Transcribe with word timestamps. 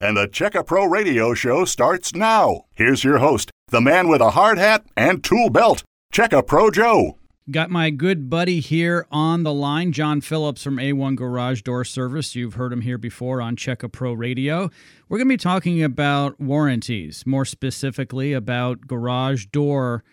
And 0.00 0.16
the 0.16 0.28
Checka 0.28 0.64
Pro 0.64 0.84
Radio 0.84 1.34
Show 1.34 1.64
starts 1.64 2.14
now. 2.14 2.66
Here's 2.72 3.02
your 3.02 3.18
host, 3.18 3.50
the 3.68 3.80
man 3.80 4.06
with 4.06 4.20
a 4.20 4.30
hard 4.30 4.56
hat 4.56 4.84
and 4.96 5.24
tool 5.24 5.50
belt, 5.50 5.82
Checka 6.14 6.46
Pro 6.46 6.70
Joe. 6.70 7.18
Got 7.50 7.70
my 7.70 7.90
good 7.90 8.30
buddy 8.30 8.60
here 8.60 9.08
on 9.10 9.42
the 9.42 9.52
line, 9.52 9.90
Jon 9.90 10.20
Phillips 10.20 10.62
from 10.62 10.76
A1 10.76 11.16
Garage 11.16 11.62
Door 11.62 11.86
Service. 11.86 12.36
You've 12.36 12.54
heard 12.54 12.72
him 12.72 12.82
here 12.82 12.98
before 12.98 13.42
on 13.42 13.56
Checka 13.56 13.90
Pro 13.90 14.12
Radio. 14.12 14.70
We're 15.08 15.18
going 15.18 15.26
to 15.26 15.32
be 15.32 15.36
talking 15.36 15.82
about 15.82 16.38
warranties, 16.38 17.26
more 17.26 17.44
specifically 17.44 18.32
about 18.32 18.86
garage 18.86 19.46
door 19.46 20.04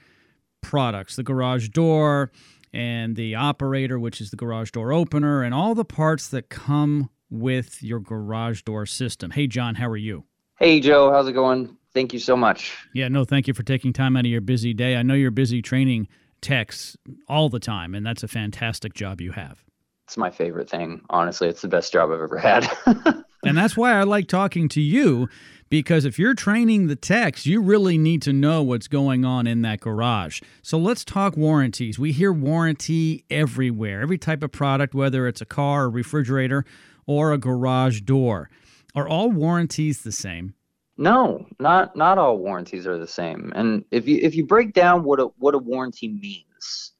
products, 0.62 1.16
the 1.16 1.24
garage 1.24 1.70
door 1.70 2.32
and 2.74 3.16
the 3.16 3.36
operator, 3.36 4.00
which 4.00 4.20
is 4.20 4.32
the 4.32 4.36
garage 4.36 4.72
door 4.72 4.92
opener, 4.92 5.44
and 5.44 5.54
all 5.54 5.76
the 5.76 5.86
parts 5.86 6.28
that 6.30 6.50
come 6.50 7.12
with 7.30 7.82
your 7.82 8.00
garage 8.00 8.62
door 8.62 8.86
system. 8.86 9.32
Hey, 9.32 9.48
Jon, 9.48 9.76
how 9.76 9.90
are 9.90 9.98
you? 9.98 10.26
Hey, 10.58 10.80
Joe, 10.80 11.12
how's 11.12 11.28
it 11.28 11.34
going? 11.34 11.76
Thank 11.94 12.14
you 12.14 12.20
so 12.20 12.36
much. 12.36 12.74
Yeah, 12.94 13.08
no, 13.08 13.26
thank 13.26 13.48
you 13.48 13.54
for 13.54 13.64
taking 13.64 13.94
time 13.94 14.18
out 14.18 14.26
of 14.26 14.32
your 14.32 14.42
busy 14.42 14.74
day. 14.74 14.96
I 14.96 15.04
know 15.04 15.14
you're 15.14 15.32
busy 15.32 15.62
training 15.62 16.08
techs 16.42 16.98
all 17.28 17.50
the 17.50 17.60
time, 17.60 17.96
and 17.96 18.06
that's 18.06 18.24
a 18.24 18.28
fantastic 18.28 18.94
job 18.94 19.22
you 19.22 19.32
have. 19.32 19.64
It's 20.06 20.18
my 20.18 20.30
favorite 20.30 20.70
thing. 20.70 21.02
Honestly, 21.10 21.48
it's 21.48 21.62
the 21.62 21.68
best 21.68 21.92
job 21.92 22.12
I've 22.12 22.22
ever 22.22 22.38
had. 22.38 22.70
and 23.44 23.58
that's 23.58 23.76
why 23.76 23.94
I 23.94 24.04
like 24.04 24.28
talking 24.28 24.70
to 24.70 24.82
you 24.82 25.28
because 25.70 26.06
if 26.06 26.20
you're 26.20 26.36
training 26.36 26.88
the 26.88 26.96
techs, 26.96 27.46
you 27.46 27.60
really 27.60 27.98
need 27.98 28.22
to 28.22 28.34
know 28.34 28.62
what's 28.62 28.88
going 28.88 29.26
on 29.26 29.48
in 29.48 29.62
that 29.64 29.80
garage. 29.80 30.42
So 30.62 30.78
let's 30.78 31.04
talk 31.04 31.36
warranties. 31.36 31.98
We 31.98 32.12
hear 32.12 32.32
warranty 32.32 33.26
everywhere, 33.30 34.02
every 34.02 34.18
type 34.18 34.44
of 34.44 34.52
product, 34.52 34.94
whether 34.94 35.28
it's 35.28 35.42
a 35.42 35.46
car, 35.46 35.86
or 35.86 35.90
refrigerator, 35.90 36.66
or 37.08 37.32
a 37.32 37.38
garage 37.38 38.02
door. 38.02 38.50
Are 38.94 39.08
all 39.08 39.30
warranties 39.30 40.02
the 40.02 40.12
same? 40.12 40.54
No, 40.98 41.46
not 41.60 41.96
not 41.96 42.18
all 42.18 42.38
warranties 42.38 42.88
are 42.88 42.98
the 42.98 43.08
same. 43.08 43.52
And 43.56 43.84
if 43.92 44.08
you 44.08 44.20
if 44.22 44.34
you 44.36 44.46
break 44.46 44.74
down 44.74 45.04
what 45.04 45.20
a 45.20 45.26
what 45.38 45.54
a 45.54 45.58
warranty 45.58 46.08
means, 46.08 46.94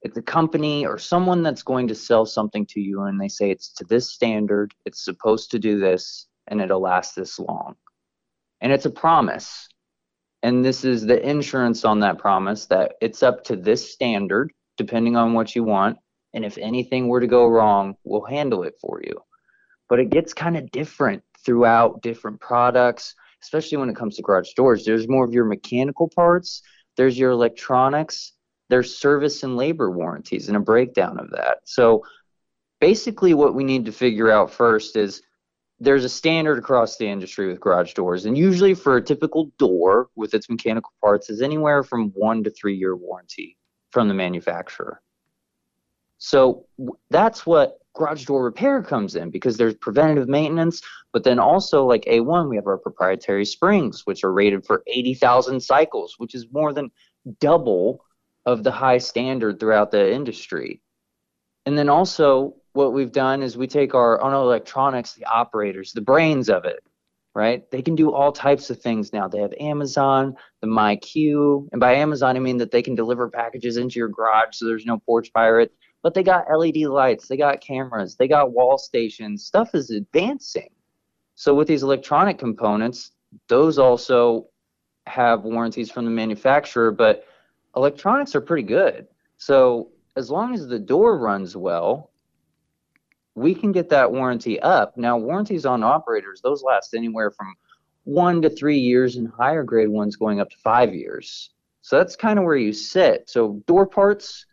it's 0.00 0.16
a 0.16 0.22
company 0.22 0.86
or 0.86 0.98
someone 0.98 1.42
that's 1.42 1.62
going 1.62 1.88
to 1.88 1.94
sell 1.94 2.24
something 2.24 2.64
to 2.66 2.80
you 2.80 3.02
and 3.02 3.20
they 3.20 3.28
say 3.28 3.50
it's 3.50 3.72
to 3.74 3.84
this 3.84 4.10
standard, 4.10 4.72
it's 4.86 5.04
supposed 5.04 5.50
to 5.50 5.58
do 5.58 5.78
this, 5.78 6.26
and 6.48 6.62
it'll 6.62 6.80
last 6.80 7.14
this 7.14 7.38
long. 7.38 7.74
And 8.62 8.72
it's 8.72 8.86
a 8.86 8.90
promise. 8.90 9.68
And 10.42 10.64
this 10.64 10.84
is 10.84 11.06
the 11.06 11.26
insurance 11.26 11.84
on 11.84 12.00
that 12.00 12.18
promise 12.18 12.66
that 12.66 12.94
it's 13.00 13.22
up 13.22 13.44
to 13.44 13.56
this 13.56 13.92
standard, 13.92 14.52
depending 14.76 15.16
on 15.16 15.32
what 15.32 15.54
you 15.54 15.64
want. 15.64 15.98
And 16.34 16.44
if 16.44 16.58
anything 16.58 17.08
were 17.08 17.20
to 17.20 17.26
go 17.26 17.46
wrong, 17.46 17.94
we'll 18.04 18.24
handle 18.24 18.64
it 18.64 18.74
for 18.80 19.00
you. 19.02 19.22
But 19.88 20.00
it 20.00 20.10
gets 20.10 20.34
kind 20.34 20.56
of 20.56 20.70
different 20.72 21.22
throughout 21.44 22.02
different 22.02 22.40
products, 22.40 23.14
especially 23.42 23.78
when 23.78 23.88
it 23.88 23.96
comes 23.96 24.16
to 24.16 24.22
garage 24.22 24.52
doors. 24.54 24.84
There's 24.84 25.08
more 25.08 25.24
of 25.24 25.32
your 25.32 25.44
mechanical 25.44 26.08
parts, 26.08 26.62
there's 26.96 27.16
your 27.16 27.30
electronics, 27.30 28.32
there's 28.68 28.98
service 28.98 29.42
and 29.44 29.56
labor 29.56 29.90
warranties, 29.90 30.48
and 30.48 30.56
a 30.56 30.60
breakdown 30.60 31.18
of 31.18 31.30
that. 31.30 31.58
So 31.64 32.02
basically, 32.80 33.34
what 33.34 33.54
we 33.54 33.62
need 33.62 33.84
to 33.84 33.92
figure 33.92 34.30
out 34.30 34.50
first 34.50 34.96
is 34.96 35.22
there's 35.78 36.04
a 36.04 36.08
standard 36.08 36.58
across 36.58 36.96
the 36.96 37.06
industry 37.06 37.46
with 37.46 37.60
garage 37.60 37.94
doors, 37.94 38.26
and 38.26 38.36
usually 38.36 38.74
for 38.74 38.96
a 38.96 39.02
typical 39.02 39.52
door 39.58 40.08
with 40.16 40.34
its 40.34 40.48
mechanical 40.48 40.92
parts 41.00 41.30
is 41.30 41.42
anywhere 41.42 41.84
from 41.84 42.10
one 42.10 42.42
to 42.42 42.50
three 42.50 42.76
year 42.76 42.96
warranty 42.96 43.56
from 43.90 44.08
the 44.08 44.14
manufacturer. 44.14 45.00
So 46.24 46.64
that's 47.10 47.44
what 47.44 47.80
garage 47.94 48.24
door 48.24 48.44
repair 48.44 48.82
comes 48.82 49.14
in 49.14 49.28
because 49.28 49.58
there's 49.58 49.74
preventative 49.74 50.26
maintenance, 50.26 50.80
but 51.12 51.22
then 51.22 51.38
also 51.38 51.84
like 51.84 52.06
A1, 52.06 52.48
we 52.48 52.56
have 52.56 52.66
our 52.66 52.78
proprietary 52.78 53.44
springs, 53.44 54.06
which 54.06 54.24
are 54.24 54.32
rated 54.32 54.64
for 54.64 54.82
80,000 54.86 55.60
cycles, 55.60 56.14
which 56.16 56.34
is 56.34 56.46
more 56.50 56.72
than 56.72 56.90
double 57.40 58.02
of 58.46 58.64
the 58.64 58.72
high 58.72 58.96
standard 58.96 59.60
throughout 59.60 59.90
the 59.90 60.14
industry. 60.14 60.80
And 61.66 61.76
then 61.76 61.90
also 61.90 62.54
what 62.72 62.94
we've 62.94 63.12
done 63.12 63.42
is 63.42 63.58
we 63.58 63.66
take 63.66 63.94
our 63.94 64.18
on 64.18 64.32
electronics, 64.32 65.12
the 65.12 65.26
operators, 65.26 65.92
the 65.92 66.00
brains 66.00 66.48
of 66.48 66.64
it, 66.64 66.80
right? 67.34 67.70
They 67.70 67.82
can 67.82 67.96
do 67.96 68.14
all 68.14 68.32
types 68.32 68.70
of 68.70 68.80
things 68.80 69.12
now. 69.12 69.28
They 69.28 69.40
have 69.40 69.52
Amazon, 69.60 70.36
the 70.62 70.68
MyQ, 70.68 71.68
and 71.70 71.80
by 71.80 71.96
Amazon 71.96 72.34
I 72.34 72.38
mean 72.38 72.56
that 72.56 72.70
they 72.70 72.80
can 72.80 72.94
deliver 72.94 73.28
packages 73.28 73.76
into 73.76 73.98
your 73.98 74.08
garage 74.08 74.54
so 74.54 74.64
there's 74.64 74.86
no 74.86 75.00
porch 75.00 75.30
pirate 75.34 75.70
but 76.04 76.12
they 76.12 76.22
got 76.22 76.44
LED 76.54 76.76
lights, 76.82 77.26
they 77.26 77.36
got 77.38 77.62
cameras, 77.62 78.14
they 78.14 78.28
got 78.28 78.52
wall 78.52 78.76
stations. 78.76 79.46
Stuff 79.46 79.74
is 79.74 79.88
advancing. 79.88 80.68
So 81.34 81.54
with 81.54 81.66
these 81.66 81.82
electronic 81.82 82.38
components, 82.38 83.12
those 83.48 83.78
also 83.78 84.48
have 85.06 85.44
warranties 85.44 85.90
from 85.90 86.04
the 86.04 86.10
manufacturer, 86.10 86.92
but 86.92 87.26
electronics 87.74 88.34
are 88.34 88.42
pretty 88.42 88.64
good. 88.64 89.06
So 89.38 89.92
as 90.14 90.30
long 90.30 90.52
as 90.52 90.68
the 90.68 90.78
door 90.78 91.16
runs 91.16 91.56
well, 91.56 92.10
we 93.34 93.54
can 93.54 93.72
get 93.72 93.88
that 93.88 94.12
warranty 94.12 94.60
up. 94.60 94.98
Now, 94.98 95.16
warranties 95.16 95.64
on 95.64 95.82
operators, 95.82 96.42
those 96.42 96.62
last 96.62 96.94
anywhere 96.94 97.30
from 97.30 97.54
one 98.04 98.42
to 98.42 98.50
three 98.50 98.78
years, 98.78 99.16
and 99.16 99.26
higher 99.26 99.64
grade 99.64 99.88
ones 99.88 100.16
going 100.16 100.38
up 100.38 100.50
to 100.50 100.56
five 100.58 100.94
years. 100.94 101.48
So 101.80 101.96
that's 101.96 102.14
kind 102.14 102.38
of 102.38 102.44
where 102.44 102.56
you 102.56 102.74
sit. 102.74 103.30
So 103.30 103.62
door 103.66 103.86
parts, 103.86 104.44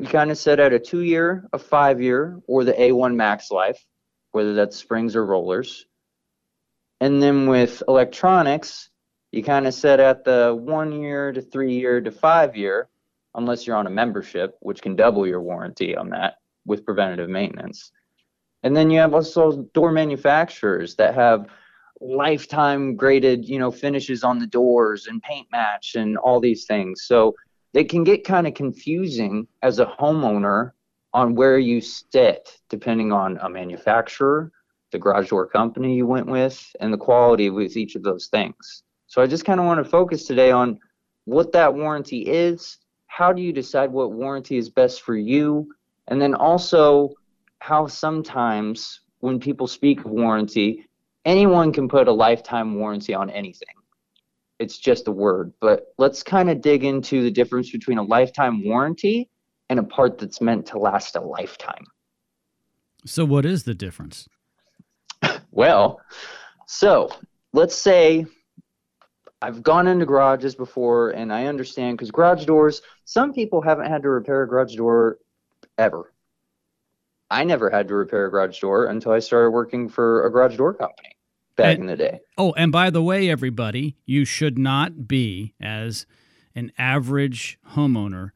we 0.00 0.06
kind 0.06 0.30
of 0.30 0.38
set 0.38 0.60
out 0.60 0.72
a 0.72 0.78
two 0.78 1.02
year, 1.02 1.46
a 1.52 1.58
five 1.58 2.00
year, 2.00 2.40
or 2.46 2.64
the 2.64 2.72
A1 2.72 3.14
max 3.14 3.50
life, 3.50 3.84
whether 4.32 4.54
that's 4.54 4.78
springs 4.78 5.14
or 5.14 5.26
rollers. 5.26 5.84
And 7.02 7.22
then 7.22 7.46
with 7.46 7.82
electronics, 7.86 8.88
you 9.30 9.44
kind 9.44 9.66
of 9.66 9.74
set 9.74 10.00
at 10.00 10.24
the 10.24 10.58
one 10.58 11.02
year 11.02 11.32
to 11.32 11.42
three 11.42 11.74
year 11.74 12.00
to 12.00 12.10
five 12.10 12.56
year, 12.56 12.88
unless 13.34 13.66
you're 13.66 13.76
on 13.76 13.86
a 13.86 13.90
membership, 13.90 14.56
which 14.60 14.80
can 14.80 14.96
double 14.96 15.26
your 15.26 15.42
warranty 15.42 15.94
on 15.94 16.08
that 16.10 16.36
with 16.64 16.86
preventative 16.86 17.28
maintenance. 17.28 17.92
And 18.62 18.74
then 18.74 18.88
you 18.88 19.00
have 19.00 19.12
also 19.12 19.68
door 19.74 19.92
manufacturers 19.92 20.94
that 20.96 21.14
have 21.14 21.46
lifetime 22.00 22.96
graded, 22.96 23.46
you 23.46 23.58
know, 23.58 23.70
finishes 23.70 24.24
on 24.24 24.38
the 24.38 24.46
doors 24.46 25.08
and 25.08 25.22
paint 25.22 25.48
match 25.52 25.94
and 25.94 26.16
all 26.16 26.40
these 26.40 26.64
things. 26.64 27.02
So 27.04 27.34
it 27.74 27.88
can 27.88 28.04
get 28.04 28.24
kind 28.24 28.46
of 28.46 28.54
confusing 28.54 29.46
as 29.62 29.78
a 29.78 29.86
homeowner 29.86 30.72
on 31.12 31.34
where 31.34 31.58
you 31.58 31.80
sit, 31.80 32.58
depending 32.68 33.12
on 33.12 33.38
a 33.42 33.48
manufacturer, 33.48 34.52
the 34.92 34.98
garage 34.98 35.28
door 35.30 35.46
company 35.46 35.94
you 35.94 36.06
went 36.06 36.26
with, 36.26 36.64
and 36.80 36.92
the 36.92 36.98
quality 36.98 37.50
with 37.50 37.76
each 37.76 37.94
of 37.94 38.02
those 38.02 38.26
things. 38.26 38.82
So 39.06 39.22
I 39.22 39.26
just 39.26 39.44
kind 39.44 39.60
of 39.60 39.66
want 39.66 39.82
to 39.82 39.90
focus 39.90 40.26
today 40.26 40.50
on 40.50 40.78
what 41.24 41.52
that 41.52 41.74
warranty 41.74 42.26
is, 42.26 42.78
how 43.06 43.32
do 43.32 43.42
you 43.42 43.52
decide 43.52 43.90
what 43.90 44.12
warranty 44.12 44.56
is 44.56 44.68
best 44.68 45.02
for 45.02 45.16
you, 45.16 45.72
and 46.08 46.20
then 46.20 46.34
also 46.34 47.10
how 47.60 47.86
sometimes 47.86 49.00
when 49.18 49.38
people 49.38 49.66
speak 49.66 50.04
of 50.04 50.10
warranty, 50.10 50.88
anyone 51.24 51.72
can 51.72 51.88
put 51.88 52.08
a 52.08 52.12
lifetime 52.12 52.76
warranty 52.76 53.14
on 53.14 53.30
anything 53.30 53.68
it's 54.60 54.78
just 54.78 55.08
a 55.08 55.12
word. 55.12 55.52
But 55.60 55.86
let's 55.98 56.22
kind 56.22 56.50
of 56.50 56.60
dig 56.60 56.84
into 56.84 57.22
the 57.24 57.30
difference 57.30 57.70
between 57.70 57.98
a 57.98 58.02
lifetime 58.02 58.62
warranty 58.64 59.28
and 59.70 59.80
a 59.80 59.82
part 59.82 60.18
that's 60.18 60.40
meant 60.40 60.66
to 60.66 60.78
last 60.78 61.16
a 61.16 61.20
lifetime. 61.20 61.84
So, 63.06 63.24
what 63.24 63.46
is 63.46 63.64
the 63.64 63.74
difference? 63.74 64.28
well, 65.50 66.00
so 66.66 67.10
let's 67.54 67.74
say 67.74 68.26
I've 69.40 69.62
gone 69.62 69.86
into 69.86 70.04
garages 70.04 70.54
before 70.54 71.10
and 71.10 71.32
I 71.32 71.46
understand 71.46 71.96
because 71.96 72.10
garage 72.10 72.44
doors, 72.44 72.82
some 73.06 73.32
people 73.32 73.62
haven't 73.62 73.86
had 73.86 74.02
to 74.02 74.10
repair 74.10 74.42
a 74.42 74.48
garage 74.48 74.76
door 74.76 75.16
ever. 75.78 76.12
I 77.30 77.44
never 77.44 77.70
had 77.70 77.88
to 77.88 77.94
repair 77.94 78.26
a 78.26 78.30
garage 78.30 78.60
door 78.60 78.86
until 78.86 79.12
I 79.12 79.20
started 79.20 79.50
working 79.50 79.88
for 79.88 80.26
a 80.26 80.30
garage 80.30 80.58
door 80.58 80.74
company 80.74 81.16
back 81.56 81.74
and, 81.74 81.82
in 81.82 81.86
the 81.86 81.96
day. 81.96 82.20
Oh, 82.38 82.52
and 82.52 82.72
by 82.72 82.90
the 82.90 83.02
way, 83.02 83.30
everybody, 83.30 83.96
you 84.06 84.24
should 84.24 84.58
not 84.58 85.08
be 85.08 85.54
as 85.60 86.06
an 86.54 86.72
average 86.78 87.58
homeowner. 87.74 88.30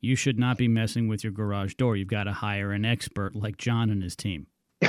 You 0.00 0.16
should 0.16 0.38
not 0.38 0.58
be 0.58 0.68
messing 0.68 1.08
with 1.08 1.24
your 1.24 1.32
garage 1.32 1.74
door. 1.74 1.96
You've 1.96 2.08
got 2.08 2.24
to 2.24 2.32
hire 2.32 2.72
an 2.72 2.84
expert 2.84 3.34
like 3.34 3.56
Jon 3.56 3.90
and 3.90 4.02
his 4.02 4.14
team. 4.14 4.46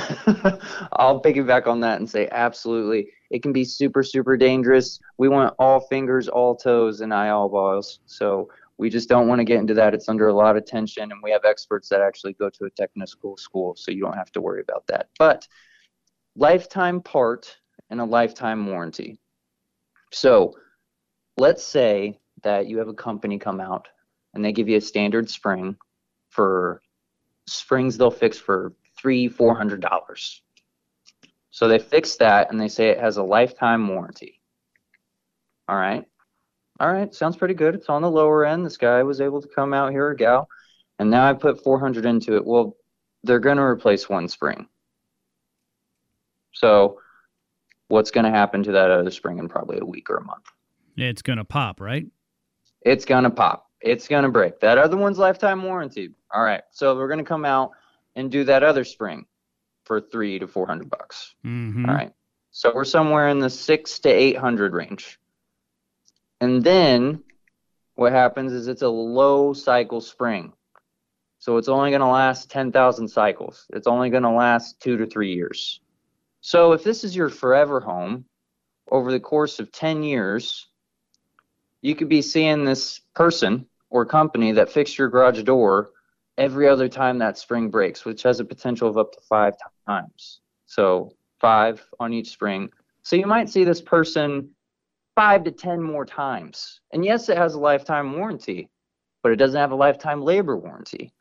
I'll 0.92 1.22
piggyback 1.22 1.66
on 1.66 1.80
that 1.80 1.98
and 1.98 2.08
say 2.08 2.28
absolutely. 2.30 3.10
It 3.30 3.42
can 3.42 3.52
be 3.52 3.64
super, 3.64 4.02
super 4.02 4.36
dangerous. 4.36 5.00
We 5.16 5.28
want 5.28 5.54
all 5.58 5.80
fingers, 5.80 6.28
all 6.28 6.54
toes, 6.54 7.00
and 7.00 7.12
eye 7.12 7.28
eyeballs. 7.28 8.00
So 8.06 8.48
we 8.76 8.90
just 8.90 9.08
don't 9.08 9.26
want 9.26 9.40
to 9.40 9.44
get 9.44 9.58
into 9.58 9.74
that. 9.74 9.94
It's 9.94 10.08
under 10.08 10.28
a 10.28 10.32
lot 10.32 10.56
of 10.56 10.64
tension, 10.64 11.10
and 11.10 11.20
we 11.22 11.30
have 11.32 11.44
experts 11.44 11.88
that 11.88 12.00
actually 12.00 12.34
go 12.34 12.48
to 12.48 12.64
a 12.66 12.70
technical 12.70 13.36
school, 13.36 13.74
so 13.76 13.90
you 13.90 14.00
don't 14.00 14.16
have 14.16 14.30
to 14.32 14.40
worry 14.40 14.60
about 14.60 14.86
that. 14.86 15.08
But 15.18 15.48
lifetime 16.36 17.00
part 17.00 17.56
and 17.90 18.00
a 18.00 18.04
lifetime 18.04 18.66
warranty. 18.66 19.18
So 20.12 20.54
let's 21.36 21.64
say 21.64 22.18
that 22.42 22.66
you 22.66 22.78
have 22.78 22.88
a 22.88 22.94
company 22.94 23.38
come 23.38 23.60
out 23.60 23.88
and 24.34 24.44
they 24.44 24.52
give 24.52 24.68
you 24.68 24.76
a 24.76 24.80
standard 24.80 25.30
spring 25.30 25.76
for 26.30 26.82
springs 27.46 27.96
they'll 27.96 28.10
fix 28.10 28.38
for 28.38 28.74
three, 28.96 29.28
four 29.28 29.54
hundred 29.54 29.80
dollars. 29.80 30.42
So 31.50 31.66
they 31.68 31.78
fix 31.78 32.16
that 32.16 32.50
and 32.50 32.60
they 32.60 32.68
say 32.68 32.88
it 32.88 33.00
has 33.00 33.16
a 33.16 33.22
lifetime 33.22 33.88
warranty. 33.88 34.40
All 35.68 35.76
right. 35.76 36.04
All 36.80 36.92
right, 36.92 37.12
sounds 37.12 37.36
pretty 37.36 37.54
good. 37.54 37.74
It's 37.74 37.88
on 37.88 38.02
the 38.02 38.10
lower 38.10 38.44
end. 38.46 38.64
This 38.64 38.76
guy 38.76 39.02
was 39.02 39.20
able 39.20 39.42
to 39.42 39.48
come 39.48 39.74
out 39.74 39.90
here, 39.90 40.06
or 40.06 40.14
gal, 40.14 40.48
and 41.00 41.10
now 41.10 41.28
I 41.28 41.32
put 41.32 41.64
400 41.64 42.06
into 42.06 42.36
it. 42.36 42.46
Well, 42.46 42.76
they're 43.24 43.40
going 43.40 43.56
to 43.56 43.64
replace 43.64 44.08
one 44.08 44.28
spring. 44.28 44.68
So, 46.52 47.00
what's 47.88 48.10
going 48.10 48.24
to 48.24 48.30
happen 48.30 48.62
to 48.64 48.72
that 48.72 48.90
other 48.90 49.10
spring 49.10 49.38
in 49.38 49.48
probably 49.48 49.78
a 49.78 49.84
week 49.84 50.08
or 50.10 50.16
a 50.16 50.24
month? 50.24 50.44
It's 50.96 51.22
going 51.22 51.38
to 51.38 51.44
pop, 51.44 51.80
right? 51.80 52.06
It's 52.82 53.04
going 53.04 53.24
to 53.24 53.30
pop. 53.30 53.66
It's 53.80 54.08
going 54.08 54.24
to 54.24 54.30
break. 54.30 54.60
That 54.60 54.78
other 54.78 54.96
one's 54.96 55.18
lifetime 55.18 55.62
warranty. 55.62 56.10
All 56.32 56.42
right. 56.42 56.62
So, 56.70 56.96
we're 56.96 57.08
going 57.08 57.18
to 57.18 57.24
come 57.24 57.44
out 57.44 57.72
and 58.16 58.30
do 58.30 58.44
that 58.44 58.62
other 58.62 58.84
spring 58.84 59.26
for 59.84 60.00
three 60.00 60.38
to 60.38 60.48
400 60.48 60.90
bucks. 60.90 61.34
Mm-hmm. 61.44 61.88
All 61.88 61.94
right. 61.94 62.12
So, 62.50 62.72
we're 62.74 62.84
somewhere 62.84 63.28
in 63.28 63.38
the 63.38 63.50
six 63.50 63.98
to 64.00 64.08
800 64.08 64.72
range. 64.72 65.18
And 66.40 66.62
then 66.62 67.22
what 67.94 68.12
happens 68.12 68.52
is 68.52 68.68
it's 68.68 68.82
a 68.82 68.88
low 68.88 69.52
cycle 69.52 70.00
spring. 70.00 70.52
So 71.40 71.56
it's 71.56 71.68
only 71.68 71.90
going 71.90 72.00
to 72.00 72.06
last 72.06 72.50
10,000 72.50 73.08
cycles. 73.08 73.66
It's 73.70 73.86
only 73.86 74.10
going 74.10 74.22
to 74.24 74.30
last 74.30 74.80
two 74.80 74.96
to 74.96 75.06
three 75.06 75.34
years. 75.34 75.80
So 76.48 76.72
if 76.72 76.82
this 76.82 77.04
is 77.04 77.14
your 77.14 77.28
forever 77.28 77.78
home, 77.78 78.24
over 78.90 79.12
the 79.12 79.20
course 79.20 79.58
of 79.58 79.70
10 79.70 80.02
years, 80.02 80.66
you 81.82 81.94
could 81.94 82.08
be 82.08 82.22
seeing 82.22 82.64
this 82.64 83.02
person 83.14 83.66
or 83.90 84.06
company 84.06 84.52
that 84.52 84.72
fixed 84.72 84.96
your 84.96 85.10
garage 85.10 85.42
door 85.42 85.90
every 86.38 86.66
other 86.66 86.88
time 86.88 87.18
that 87.18 87.36
spring 87.36 87.68
breaks, 87.68 88.06
which 88.06 88.22
has 88.22 88.40
a 88.40 88.46
potential 88.46 88.88
of 88.88 88.96
up 88.96 89.12
to 89.12 89.20
five 89.28 89.56
times. 89.86 90.40
So 90.64 91.12
five 91.38 91.86
on 92.00 92.14
each 92.14 92.30
spring. 92.30 92.70
So 93.02 93.14
you 93.14 93.26
might 93.26 93.50
see 93.50 93.64
this 93.64 93.82
person 93.82 94.48
five 95.16 95.44
to 95.44 95.50
10 95.50 95.82
more 95.82 96.06
times. 96.06 96.80
And 96.94 97.04
yes, 97.04 97.28
it 97.28 97.36
has 97.36 97.56
a 97.56 97.60
lifetime 97.60 98.16
warranty, 98.16 98.70
but 99.22 99.32
it 99.32 99.36
doesn't 99.36 99.60
have 99.60 99.72
a 99.72 99.76
lifetime 99.76 100.22
labor 100.22 100.56
warranty. 100.56 101.12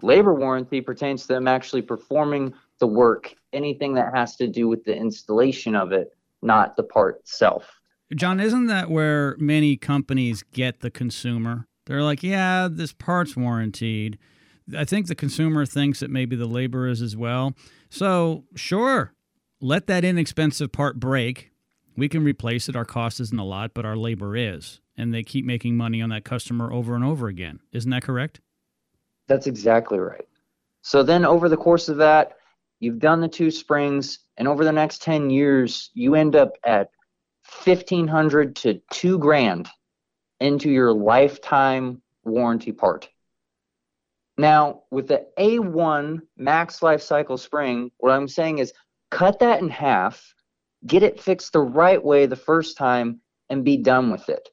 Labor 0.00 0.32
warranty 0.32 0.80
pertains 0.80 1.22
to 1.22 1.28
them 1.34 1.48
actually 1.48 1.82
performing 1.82 2.54
the 2.80 2.86
work, 2.86 3.34
anything 3.52 3.94
that 3.94 4.14
has 4.14 4.36
to 4.36 4.48
do 4.48 4.68
with 4.68 4.84
the 4.84 4.94
installation 4.94 5.74
of 5.74 5.92
it, 5.92 6.16
not 6.42 6.76
the 6.76 6.82
part 6.82 7.20
itself. 7.20 7.80
Jon, 8.14 8.40
isn't 8.40 8.66
that 8.66 8.90
where 8.90 9.36
many 9.38 9.76
companies 9.76 10.42
get 10.42 10.80
the 10.80 10.90
consumer? 10.90 11.66
They're 11.86 12.02
like, 12.02 12.22
yeah, 12.22 12.68
this 12.70 12.92
part's 12.92 13.36
warranted. 13.36 14.18
I 14.76 14.84
think 14.84 15.06
the 15.06 15.14
consumer 15.14 15.66
thinks 15.66 16.00
that 16.00 16.10
maybe 16.10 16.36
the 16.36 16.46
labor 16.46 16.86
is 16.86 17.02
as 17.02 17.16
well. 17.16 17.54
So, 17.90 18.44
sure, 18.54 19.12
let 19.60 19.86
that 19.86 20.04
inexpensive 20.04 20.72
part 20.72 20.98
break 20.98 21.52
we 21.96 22.08
can 22.08 22.24
replace 22.24 22.68
it. 22.68 22.76
Our 22.76 22.84
cost 22.84 23.20
isn't 23.20 23.38
a 23.38 23.44
lot, 23.44 23.72
but 23.74 23.84
our 23.84 23.96
labor 23.96 24.36
is. 24.36 24.80
And 24.96 25.12
they 25.12 25.22
keep 25.22 25.44
making 25.44 25.76
money 25.76 26.00
on 26.02 26.10
that 26.10 26.24
customer 26.24 26.72
over 26.72 26.94
and 26.94 27.04
over 27.04 27.28
again. 27.28 27.60
Isn't 27.72 27.90
that 27.90 28.02
correct? 28.02 28.40
That's 29.26 29.46
exactly 29.46 29.98
right. 29.98 30.26
So 30.82 31.02
then 31.02 31.24
over 31.24 31.48
the 31.48 31.56
course 31.56 31.88
of 31.88 31.96
that, 31.98 32.36
you've 32.84 32.98
done 33.00 33.20
the 33.20 33.28
two 33.28 33.50
springs, 33.50 34.20
and 34.36 34.46
over 34.46 34.64
the 34.64 34.72
next 34.72 35.02
10 35.02 35.30
years, 35.30 35.90
you 35.94 36.14
end 36.14 36.36
up 36.36 36.52
at 36.64 36.90
1500 37.64 38.56
to 38.56 38.80
2 38.90 39.18
grand 39.18 39.68
into 40.40 40.70
your 40.70 40.92
lifetime 40.92 42.02
warranty 42.24 42.72
part. 42.72 43.08
Now, 44.36 44.82
with 44.90 45.08
the 45.08 45.26
A1 45.38 46.20
max 46.36 46.82
life 46.82 47.02
cycle 47.02 47.38
spring, 47.38 47.90
what 47.98 48.12
I'm 48.12 48.28
saying 48.28 48.58
is 48.58 48.72
cut 49.10 49.38
that 49.38 49.60
in 49.60 49.68
half 49.68 50.34
get 50.86 51.02
it 51.02 51.20
fixed 51.20 51.52
the 51.52 51.60
right 51.60 52.02
way 52.02 52.26
the 52.26 52.36
first 52.36 52.76
time 52.76 53.20
and 53.48 53.64
be 53.64 53.76
done 53.76 54.10
with 54.10 54.28
it. 54.28 54.48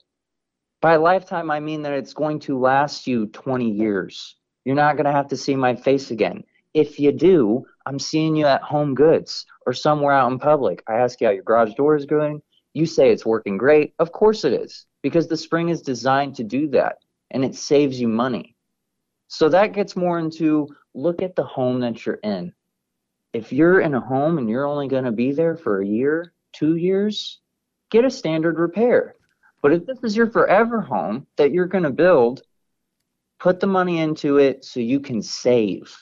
By 0.81 0.95
lifetime, 0.95 1.51
I 1.51 1.59
mean 1.59 1.83
that 1.83 1.93
it's 1.93 2.13
going 2.13 2.39
to 2.41 2.59
last 2.59 3.05
you 3.05 3.27
20 3.27 3.69
years. 3.69 4.35
You're 4.65 4.75
not 4.75 4.95
going 4.95 5.05
to 5.05 5.11
have 5.11 5.27
to 5.29 5.37
see 5.37 5.55
my 5.55 5.75
face 5.75 6.11
again. 6.11 6.43
If 6.73 6.99
you 6.99 7.11
do, 7.11 7.65
I'm 7.85 7.99
seeing 7.99 8.35
you 8.35 8.45
at 8.45 8.61
Home 8.63 8.95
Goods 8.95 9.45
or 9.65 9.73
somewhere 9.73 10.13
out 10.13 10.31
in 10.31 10.39
public. 10.39 10.83
I 10.87 10.95
ask 10.95 11.19
you 11.19 11.27
how 11.27 11.33
your 11.33 11.43
garage 11.43 11.73
door 11.75 11.95
is 11.95 12.05
going. 12.05 12.41
You 12.73 12.85
say 12.85 13.11
it's 13.11 13.25
working 13.25 13.57
great. 13.57 13.93
Of 13.99 14.11
course 14.11 14.45
it 14.45 14.53
is, 14.53 14.85
because 15.01 15.27
the 15.27 15.37
spring 15.37 15.69
is 15.69 15.81
designed 15.81 16.35
to 16.35 16.43
do 16.43 16.69
that 16.69 16.97
and 17.31 17.43
it 17.43 17.55
saves 17.55 17.99
you 17.99 18.07
money. 18.07 18.55
So 19.27 19.49
that 19.49 19.73
gets 19.73 19.95
more 19.95 20.19
into 20.19 20.67
look 20.93 21.21
at 21.21 21.35
the 21.35 21.43
home 21.43 21.79
that 21.81 22.05
you're 22.05 22.19
in 22.23 22.53
if 23.33 23.53
you're 23.53 23.79
in 23.79 23.93
a 23.93 24.01
home 24.01 24.37
and 24.37 24.49
you're 24.49 24.65
only 24.65 24.87
going 24.87 25.05
to 25.05 25.11
be 25.11 25.31
there 25.31 25.55
for 25.55 25.81
a 25.81 25.85
year, 25.85 26.33
two 26.53 26.75
years, 26.75 27.39
get 27.89 28.05
a 28.05 28.09
standard 28.09 28.59
repair. 28.59 29.15
But 29.61 29.73
if 29.73 29.85
this 29.85 29.99
is 30.03 30.15
your 30.15 30.29
forever 30.29 30.81
home 30.81 31.27
that 31.37 31.51
you're 31.51 31.67
going 31.67 31.83
to 31.83 31.91
build, 31.91 32.41
put 33.39 33.59
the 33.59 33.67
money 33.67 33.99
into 33.99 34.37
it 34.37 34.65
so 34.65 34.79
you 34.79 34.99
can 34.99 35.21
save. 35.21 35.95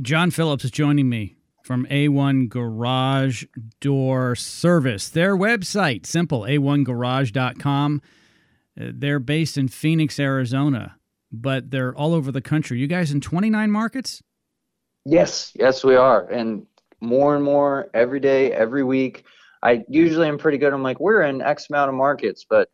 Jon 0.00 0.30
Phillips 0.30 0.64
is 0.64 0.70
joining 0.70 1.10
me 1.10 1.36
from 1.62 1.86
A1 1.90 2.48
Garage 2.48 3.44
Door 3.80 4.36
Service. 4.36 5.10
Their 5.10 5.36
website, 5.36 6.06
simple, 6.06 6.42
a1garage.com. 6.42 8.00
Uh, 8.80 8.84
they're 8.94 9.18
based 9.18 9.58
in 9.58 9.68
Phoenix, 9.68 10.18
Arizona, 10.18 10.96
but 11.30 11.70
they're 11.70 11.94
all 11.94 12.14
over 12.14 12.32
the 12.32 12.40
country. 12.40 12.78
You 12.78 12.86
guys 12.86 13.12
in 13.12 13.20
29 13.20 13.70
markets? 13.70 14.22
Yes, 15.04 15.52
yes, 15.54 15.84
we 15.84 15.94
are, 15.94 16.26
and 16.30 16.66
more 17.02 17.34
and 17.34 17.44
more 17.44 17.90
every 17.92 18.20
day, 18.20 18.50
every 18.50 18.84
week. 18.84 19.24
I 19.62 19.84
usually 19.88 20.26
am 20.26 20.38
pretty 20.38 20.56
good. 20.56 20.72
I'm 20.72 20.82
like, 20.82 21.00
we're 21.00 21.22
in 21.22 21.42
X 21.42 21.68
amount 21.68 21.90
of 21.90 21.94
markets, 21.96 22.46
but 22.48 22.70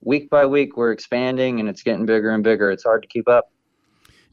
week 0.00 0.30
by 0.30 0.46
week 0.46 0.78
we're 0.78 0.92
expanding, 0.92 1.60
and 1.60 1.68
it's 1.68 1.82
getting 1.82 2.06
bigger 2.06 2.30
and 2.30 2.42
bigger. 2.42 2.70
It's 2.70 2.84
hard 2.84 3.02
to 3.02 3.08
keep 3.08 3.28
up. 3.28 3.50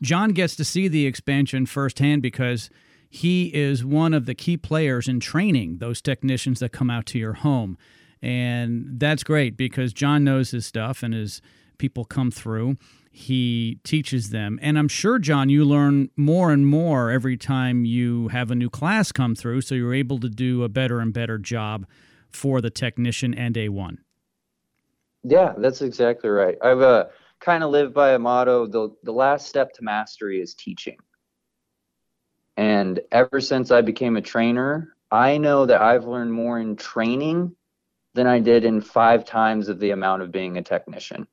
Jon 0.01 0.29
gets 0.29 0.55
to 0.55 0.63
see 0.63 0.87
the 0.87 1.05
expansion 1.05 1.65
firsthand 1.65 2.21
because 2.21 2.69
he 3.09 3.53
is 3.53 3.83
one 3.83 4.13
of 4.13 4.25
the 4.25 4.35
key 4.35 4.57
players 4.57 5.07
in 5.07 5.19
training 5.19 5.77
those 5.77 6.01
technicians 6.01 6.59
that 6.59 6.69
come 6.71 6.89
out 6.89 7.05
to 7.07 7.19
your 7.19 7.33
home. 7.33 7.77
And 8.21 8.99
that's 8.99 9.23
great 9.23 9.57
because 9.57 9.93
Jon 9.93 10.23
knows 10.23 10.51
his 10.51 10.65
stuff 10.65 11.03
and 11.03 11.13
his 11.13 11.41
people 11.77 12.05
come 12.05 12.31
through 12.31 12.77
he 13.11 13.79
teaches 13.83 14.29
them. 14.29 14.57
And 14.61 14.79
I'm 14.79 14.87
sure, 14.87 15.19
John, 15.19 15.49
you 15.49 15.65
learn 15.65 16.09
more 16.15 16.51
and 16.51 16.65
more 16.65 17.11
every 17.11 17.35
time 17.35 17.83
you 17.83 18.29
have 18.29 18.49
a 18.49 18.55
new 18.55 18.69
class 18.69 19.11
come 19.11 19.35
through, 19.35 19.61
so 19.61 19.75
you're 19.75 19.93
able 19.93 20.19
to 20.19 20.29
do 20.29 20.63
a 20.63 20.69
better 20.69 21.01
and 21.01 21.13
better 21.13 21.37
job 21.37 21.85
for 22.29 22.61
the 22.61 22.69
technician 22.69 23.33
and 23.33 23.55
A1. 23.55 23.97
Yeah, 25.23 25.53
that's 25.57 25.81
exactly 25.81 26.29
right. 26.29 26.57
I've 26.61 26.81
uh, 26.81 27.07
kind 27.41 27.63
of 27.63 27.71
live 27.71 27.93
by 27.93 28.11
a 28.11 28.19
motto 28.19 28.67
the, 28.67 28.89
the 29.03 29.11
last 29.11 29.47
step 29.47 29.73
to 29.73 29.83
mastery 29.83 30.41
is 30.41 30.53
teaching. 30.53 30.97
And 32.55 32.99
ever 33.11 33.41
since 33.41 33.71
I 33.71 33.81
became 33.81 34.15
a 34.15 34.21
trainer, 34.21 34.95
I 35.11 35.37
know 35.37 35.65
that 35.65 35.81
I've 35.81 36.05
learned 36.05 36.31
more 36.31 36.59
in 36.59 36.75
training 36.75 37.55
than 38.13 38.27
I 38.27 38.39
did 38.39 38.63
in 38.63 38.81
five 38.81 39.25
times 39.25 39.67
of 39.67 39.79
the 39.79 39.91
amount 39.91 40.21
of 40.21 40.31
being 40.31 40.57
a 40.57 40.61
technician. 40.61 41.27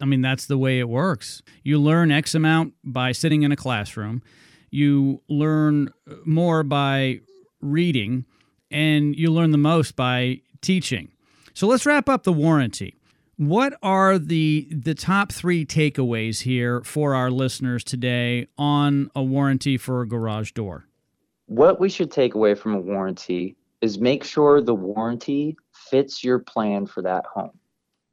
I 0.00 0.04
mean, 0.04 0.22
that's 0.22 0.46
the 0.46 0.58
way 0.58 0.78
it 0.78 0.88
works. 0.88 1.42
You 1.64 1.78
learn 1.78 2.12
X 2.12 2.34
amount 2.34 2.74
by 2.84 3.12
sitting 3.12 3.42
in 3.42 3.50
a 3.50 3.56
classroom, 3.56 4.22
you 4.70 5.22
learn 5.28 5.88
uh, 6.08 6.14
more 6.24 6.62
by 6.62 7.20
reading, 7.60 8.26
and 8.70 9.16
you 9.16 9.32
learn 9.32 9.50
the 9.50 9.58
most 9.58 9.96
by 9.96 10.42
teaching. 10.60 11.10
So 11.54 11.66
let's 11.66 11.86
wrap 11.86 12.08
up 12.08 12.22
the 12.22 12.32
warranty. 12.32 12.97
What 13.38 13.78
are 13.82 14.18
the 14.18 14.68
the 14.70 14.94
top 14.94 15.32
3 15.32 15.64
takeaways 15.64 16.42
here 16.42 16.82
for 16.82 17.14
our 17.14 17.30
listeners 17.30 17.82
today 17.82 18.48
on 18.58 19.10
a 19.14 19.22
warranty 19.22 19.78
for 19.78 20.02
a 20.02 20.06
garage 20.06 20.52
door? 20.52 20.84
What 21.46 21.80
we 21.80 21.88
should 21.88 22.10
take 22.10 22.34
away 22.34 22.54
from 22.54 22.74
a 22.74 22.80
warranty 22.80 23.56
is 23.80 23.98
make 23.98 24.24
sure 24.24 24.60
the 24.60 24.74
warranty 24.74 25.56
fits 25.72 26.22
your 26.22 26.40
plan 26.40 26.84
for 26.84 27.00
that 27.02 27.24
home 27.24 27.58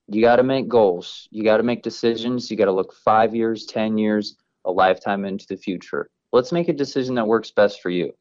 you 0.08 0.22
got 0.22 0.36
to 0.36 0.44
make 0.44 0.68
goals. 0.68 1.28
You 1.32 1.44
got 1.44 1.58
to 1.58 1.64
make 1.64 1.82
decisions. 1.82 2.52
You 2.52 2.58
got 2.58 2.66
to 2.66 2.72
look 2.72 2.94
five 2.94 3.36
years, 3.36 3.66
10 3.66 3.98
years, 3.98 4.36
a 4.64 4.72
lifetime 4.72 5.26
into 5.26 5.48
the 5.48 5.58
future. 5.58 6.10
Let's 6.32 6.52
make 6.52 6.70
a 6.70 6.74
decision 6.74 7.16
that 7.16 7.28
works 7.28 7.52
best 7.52 7.82
for 7.82 7.90
you. 7.90 8.14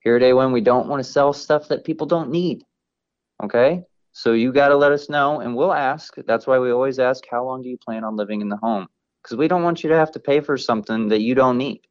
Here 0.00 0.16
at 0.16 0.22
A1, 0.22 0.52
we 0.52 0.60
don't 0.60 0.88
want 0.88 1.04
to 1.04 1.10
sell 1.10 1.32
stuff 1.32 1.68
that 1.68 1.84
people 1.84 2.06
don't 2.06 2.30
need. 2.30 2.62
Okay? 3.42 3.82
So 4.18 4.32
you 4.32 4.50
got 4.50 4.68
to 4.68 4.76
let 4.76 4.92
us 4.92 5.10
know 5.10 5.40
and 5.40 5.54
we'll 5.54 5.74
ask. 5.74 6.14
That's 6.26 6.46
why 6.46 6.58
we 6.58 6.70
always 6.70 6.98
ask, 6.98 7.24
how 7.30 7.44
long 7.44 7.60
do 7.60 7.68
you 7.68 7.76
plan 7.76 8.02
on 8.02 8.16
living 8.16 8.40
in 8.40 8.48
the 8.48 8.56
home? 8.56 8.86
Because 9.22 9.36
we 9.36 9.46
don't 9.46 9.62
want 9.62 9.84
you 9.84 9.90
to 9.90 9.94
have 9.94 10.10
to 10.12 10.18
pay 10.18 10.40
for 10.40 10.56
something 10.56 11.08
that 11.08 11.20
you 11.20 11.34
don't 11.34 11.58
need. 11.58 11.82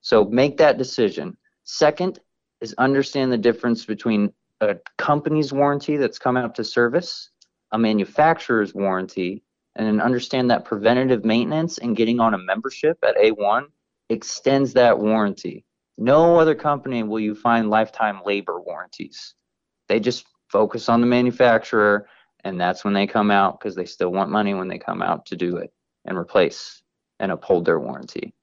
So 0.00 0.24
make 0.24 0.56
that 0.56 0.78
decision. 0.78 1.36
Second 1.64 2.20
is 2.62 2.74
understand 2.78 3.30
the 3.30 3.36
difference 3.36 3.84
between 3.84 4.32
a 4.62 4.76
company's 4.96 5.52
warranty 5.52 5.98
that's 5.98 6.18
come 6.18 6.38
up 6.38 6.54
to 6.54 6.64
service 6.64 7.28
a 7.72 7.78
manufacturer's 7.78 8.72
warranty 8.72 9.42
and 9.76 10.00
understand 10.00 10.50
that 10.50 10.64
preventative 10.64 11.26
maintenance 11.26 11.76
and 11.76 11.94
getting 11.94 12.18
on 12.18 12.32
a 12.32 12.38
membership 12.38 12.96
at 13.06 13.18
A1 13.18 13.64
extends 14.08 14.72
that 14.72 14.98
warranty. 14.98 15.66
No 15.98 16.38
other 16.38 16.54
company 16.54 17.02
will 17.02 17.20
you 17.20 17.34
find 17.34 17.68
lifetime 17.68 18.22
labor 18.24 18.58
warranties. 18.58 19.34
They 19.90 20.00
just 20.00 20.24
focus 20.48 20.88
on 20.88 21.00
the 21.00 21.06
manufacturer, 21.06 22.08
and 22.44 22.60
that's 22.60 22.84
when 22.84 22.94
they 22.94 23.06
come 23.06 23.30
out 23.30 23.58
because 23.58 23.74
they 23.74 23.84
still 23.84 24.10
want 24.10 24.30
money 24.30 24.54
when 24.54 24.68
they 24.68 24.78
come 24.78 25.02
out 25.02 25.26
to 25.26 25.36
do 25.36 25.56
it 25.56 25.72
and 26.04 26.16
replace 26.16 26.82
and 27.20 27.32
uphold 27.32 27.64
their 27.64 27.80
warranty. 27.80 28.34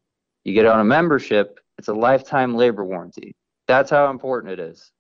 You 0.44 0.54
get 0.54 0.66
on 0.66 0.80
a 0.80 0.86
membership, 0.86 1.60
it's 1.78 1.88
a 1.88 1.94
lifetime 1.94 2.56
labor 2.56 2.84
warranty. 2.84 3.36
That's 3.68 3.90
how 3.90 4.10
important 4.12 4.54
it 4.54 4.60
is. 4.60 4.92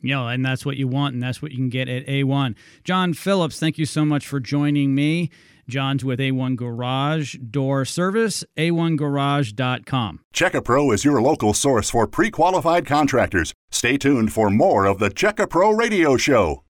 You 0.00 0.14
know, 0.14 0.28
and 0.28 0.44
that's 0.44 0.64
what 0.66 0.76
you 0.76 0.88
want, 0.88 1.14
and 1.14 1.22
that's 1.22 1.40
what 1.40 1.52
you 1.52 1.58
can 1.58 1.68
get 1.68 1.88
at 1.88 2.06
A1. 2.06 2.54
Jon 2.84 3.14
Phillips, 3.14 3.58
thank 3.58 3.78
you 3.78 3.86
so 3.86 4.04
much 4.04 4.26
for 4.26 4.40
joining 4.40 4.94
me. 4.94 5.30
Jon's 5.68 6.04
with 6.04 6.18
A1 6.18 6.56
Garage 6.56 7.36
Door 7.36 7.84
Service, 7.86 8.44
a1garage.com. 8.56 10.20
Checka 10.34 10.64
Pro 10.64 10.90
is 10.90 11.04
your 11.04 11.20
local 11.20 11.54
source 11.54 11.90
for 11.90 12.06
pre 12.06 12.30
qualified 12.30 12.86
contractors. 12.86 13.54
Stay 13.70 13.96
tuned 13.98 14.32
for 14.32 14.50
more 14.50 14.86
of 14.86 14.98
the 14.98 15.10
Checka 15.10 15.48
Pro 15.48 15.72
Radio 15.72 16.16
Show. 16.16 16.62